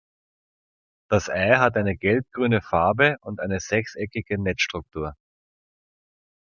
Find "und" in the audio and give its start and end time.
3.21-3.39